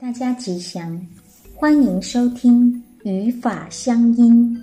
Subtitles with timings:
[0.00, 0.98] 大家吉祥，
[1.54, 4.58] 欢迎收听语法乡音。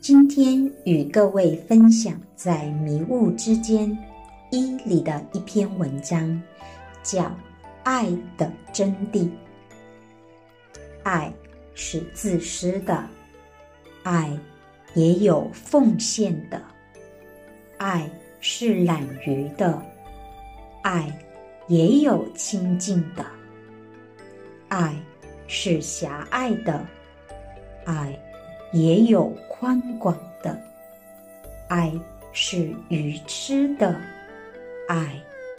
[0.00, 3.88] 今天与各位分享在《迷雾之间》
[4.50, 6.42] 一里的一篇文章，
[7.04, 7.22] 叫
[7.84, 9.20] 《爱的真谛》。
[11.04, 11.32] 爱
[11.74, 13.08] 是自私的，
[14.02, 14.36] 爱
[14.94, 16.60] 也有奉献的，
[17.78, 18.10] 爱
[18.40, 19.80] 是懒于的，
[20.82, 21.08] 爱
[21.68, 23.24] 也有清净的。
[24.72, 24.96] 爱
[25.48, 26.82] 是狭隘的，
[27.84, 28.18] 爱
[28.72, 30.56] 也有宽广的；
[31.68, 31.92] 爱
[32.32, 33.94] 是愚痴的，
[34.88, 35.14] 爱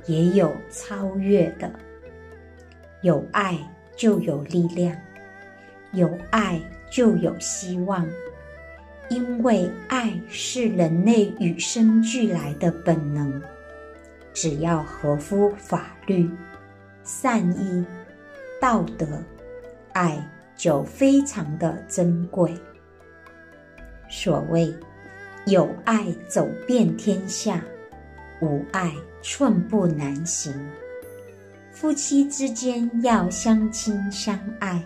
[0.07, 1.71] 也有超越的。
[3.03, 3.55] 有爱
[3.95, 4.97] 就有力量，
[5.91, 6.59] 有爱
[6.89, 8.09] 就有希望，
[9.11, 13.39] 因为爱是人类与生俱来的本能，
[14.33, 16.27] 只要合乎法律、
[17.03, 17.85] 善意。
[18.63, 19.05] 道德，
[19.91, 22.49] 爱就非常的珍贵。
[24.09, 24.73] 所谓
[25.47, 27.61] 有爱走遍天下，
[28.39, 28.89] 无爱
[29.21, 30.53] 寸步难行。
[31.73, 34.81] 夫妻之间要相亲相爱，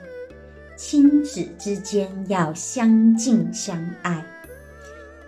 [0.75, 4.25] 亲子之间要相敬相爱，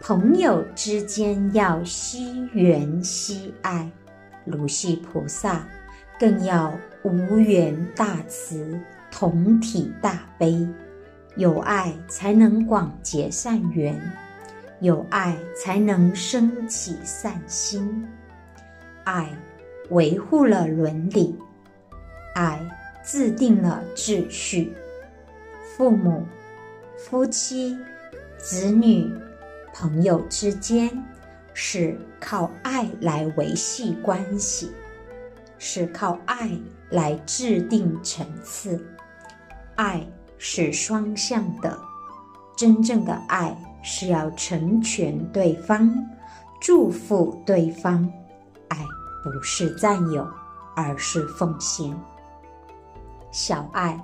[0.01, 3.87] 朋友之间要惜缘惜爱，
[4.43, 5.67] 如系菩萨。
[6.19, 8.77] 更要无缘大慈，
[9.09, 10.67] 同体大悲，
[11.37, 13.97] 有爱才能广结善缘，
[14.81, 18.05] 有爱才能升起善心，
[19.05, 19.29] 爱
[19.91, 21.33] 维护了伦理，
[22.35, 22.59] 爱
[23.01, 24.73] 制定了秩序，
[25.63, 26.25] 父母、
[26.97, 27.79] 夫妻、
[28.37, 29.09] 子女、
[29.73, 30.91] 朋友之间
[31.53, 34.69] 是靠爱来维系关系。
[35.59, 36.49] 是靠爱
[36.89, 38.83] 来制定层次，
[39.75, 40.03] 爱
[40.37, 41.77] 是双向的，
[42.57, 45.93] 真正的爱是要成全对方，
[46.61, 48.11] 祝福对方。
[48.69, 48.77] 爱
[49.23, 50.25] 不是占有，
[50.75, 51.95] 而是奉献。
[53.31, 53.99] 小爱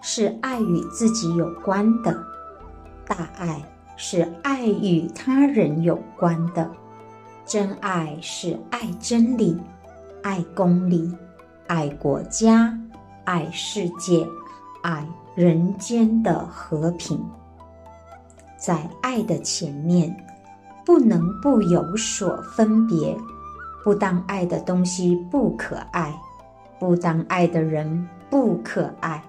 [0.00, 2.24] 是爱与自己有关的，
[3.04, 3.60] 大爱
[3.96, 6.70] 是爱与他人有关的，
[7.44, 9.60] 真爱是爱真理。
[10.22, 11.14] 爱公理，
[11.66, 12.76] 爱国家，
[13.24, 14.26] 爱世界，
[14.82, 17.18] 爱人间的和平。
[18.56, 20.14] 在爱的前面，
[20.84, 23.16] 不能不有所分别。
[23.82, 26.14] 不当爱的东西不可爱，
[26.78, 29.22] 不当爱的人不可爱，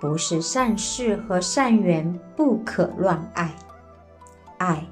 [0.00, 3.54] 不是善事和善缘不可乱爱。
[4.58, 4.84] 爱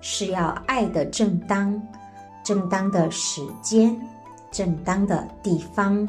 [0.00, 1.78] 是要爱的正当，
[2.42, 3.94] 正当的时间。
[4.50, 6.08] 正当的地方，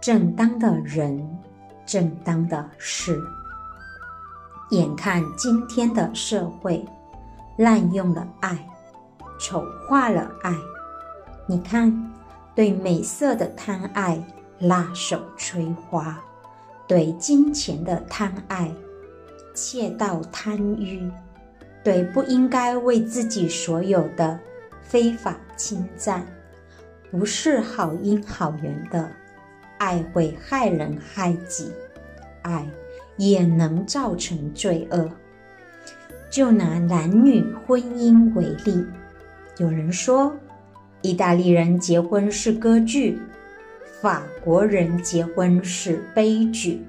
[0.00, 1.38] 正当的人，
[1.86, 3.18] 正当的事。
[4.70, 6.84] 眼看今天的社会
[7.56, 8.58] 滥用了爱，
[9.40, 10.54] 丑化了爱。
[11.46, 12.12] 你看，
[12.54, 14.22] 对美色的贪爱，
[14.58, 16.14] 辣手摧花；
[16.86, 18.70] 对金钱的贪爱，
[19.54, 21.10] 窃盗贪欲；
[21.82, 24.38] 对不应该为自己所有的
[24.82, 26.26] 非法侵占。
[27.10, 29.10] 不是好因好缘的
[29.78, 31.72] 爱会害人害己，
[32.42, 32.66] 爱
[33.16, 35.10] 也能造成罪恶。
[36.28, 38.84] 就拿男女婚姻为例，
[39.56, 40.36] 有人说，
[41.00, 43.18] 意大利人结婚是歌剧，
[44.02, 46.84] 法国人结婚是悲剧，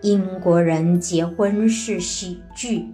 [0.00, 2.86] 英国人结婚是喜剧，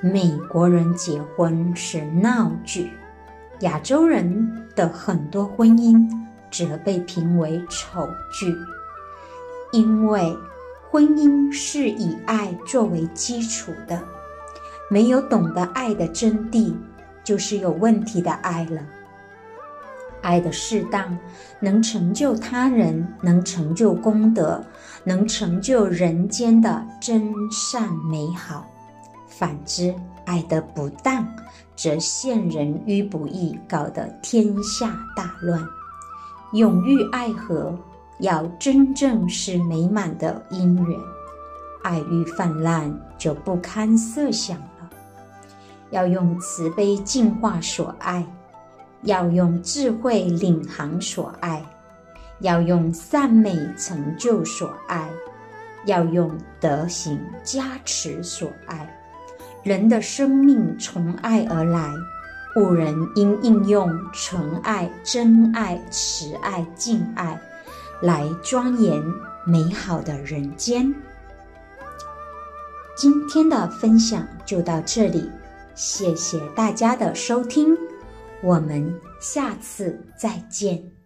[0.00, 2.90] 美国人结婚是闹剧。
[3.60, 6.08] 亚洲人的很多婚姻
[6.50, 8.56] 则被评为丑剧，
[9.72, 10.34] 因为
[10.90, 14.00] 婚姻是以爱作为基础的，
[14.88, 16.74] 没有懂得爱的真谛，
[17.22, 18.80] 就是有问题的爱了。
[20.22, 21.18] 爱的适当，
[21.60, 24.64] 能成就他人，能成就功德，
[25.04, 28.69] 能成就人间的真善美好。
[29.40, 29.94] 反之，
[30.26, 31.26] 爱得不当，
[31.74, 35.66] 则陷人于不义，搞得天下大乱。
[36.52, 37.74] 永遇爱河，
[38.18, 41.00] 要真正是美满的姻缘，
[41.82, 44.90] 爱欲泛滥就不堪设想了。
[45.88, 48.22] 要用慈悲净化所爱，
[49.04, 51.64] 要用智慧领航所爱，
[52.40, 55.08] 要用善美成就所爱，
[55.86, 58.94] 要用德行加持所爱。
[59.62, 61.92] 人的生命从爱而来，
[62.54, 67.38] 故人应应用纯爱、真爱、慈爱、敬爱，
[68.00, 69.02] 来庄严
[69.46, 70.94] 美好的人间，
[72.96, 75.30] 今天的分享就到这里，
[75.74, 77.76] 谢谢大家的收听，
[78.42, 80.99] 我们下次再见。